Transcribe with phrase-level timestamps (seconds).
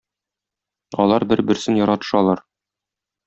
[1.03, 2.45] Алар бер-берсен яратышалар.